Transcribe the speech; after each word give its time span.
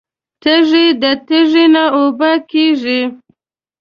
تږې 0.41 0.85
ده 1.01 1.11
تږې 1.27 1.65
نه 1.73 1.83
اوبه 1.97 2.31
کیږي 2.49 3.01